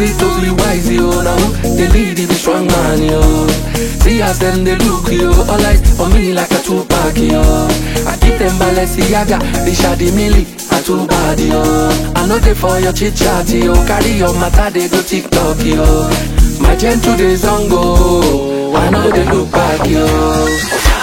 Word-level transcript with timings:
see 0.00 0.16
totally 0.18 0.50
wise, 0.50 0.90
yo. 0.90 1.22
Now 1.22 1.36
they 1.76 1.88
lead 1.88 2.18
is 2.18 2.28
the 2.28 2.34
strong 2.34 2.66
man, 2.66 3.02
yo. 3.02 3.20
See 4.00 4.22
as 4.22 4.38
them 4.38 4.64
they 4.64 4.76
look, 4.76 5.10
yo. 5.12 5.30
All 5.30 5.66
eyes 5.66 5.80
on 6.00 6.12
me 6.12 6.32
like 6.32 6.50
a 6.50 6.60
Tupac, 6.62 7.16
yo. 7.16 7.42
I 8.08 8.16
keep 8.20 8.38
them 8.40 8.56
Balenciaga, 8.56 9.38
they 9.64 9.74
shady 9.74 10.10
milli, 10.16 10.44
I 10.72 10.80
two-bad, 10.82 11.40
yo. 11.40 11.62
I 12.16 12.26
know 12.26 12.38
they 12.38 12.54
for 12.54 12.78
your 12.80 12.92
chit 12.92 13.16
chat, 13.16 13.48
yo. 13.50 13.74
Carry 13.86 14.12
your 14.12 14.32
matter, 14.34 14.70
they 14.70 14.88
go 14.88 15.02
TikTok, 15.02 15.60
yo. 15.64 16.08
My 16.60 16.76
gentle 16.76 17.16
today's 17.16 17.44
on 17.44 17.68
go. 17.68 18.74
I 18.74 18.88
know 18.90 19.10
they 19.10 19.24
look 19.30 19.50
back, 19.50 19.86
yo. 19.86 20.99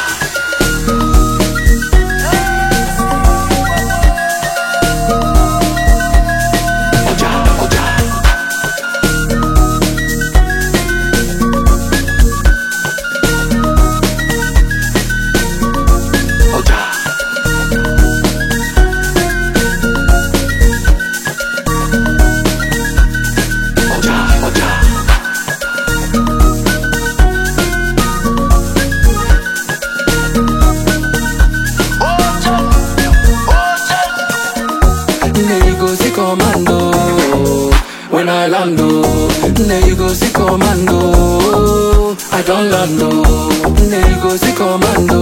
When 38.17 38.29
I 38.29 38.47
land 38.47 38.79
oh 38.81 39.29
Nne 39.59 39.85
you 39.85 39.95
go 39.95 40.07
see 40.07 40.33
commando. 40.33 42.15
I 42.31 42.41
don't 42.41 42.71
land 42.71 42.99
oh 42.99 43.75
Nne 43.77 44.09
you 44.09 44.19
go 44.23 44.35
see 44.35 44.53
commando. 44.53 45.19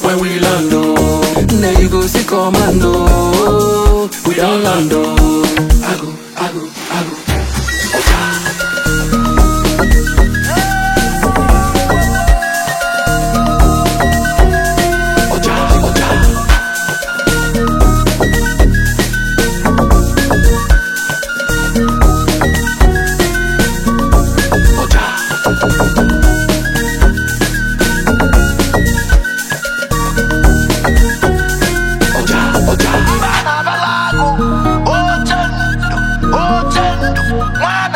When 0.00 0.18
we 0.18 0.40
land 0.40 0.72
oh 0.72 1.44
Nne 1.52 1.78
you 1.78 1.90
go 1.90 2.00
see 2.00 2.24
commando. 2.24 4.08
We 4.26 4.34
don't 4.36 4.62
land 4.62 4.92
oh 4.94 6.27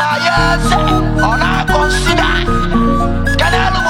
na-ayeze 0.03 0.79
ọ 1.29 1.31
na-akọnsida 1.41 2.29
kedụ 3.39 3.59
elu 3.67 3.81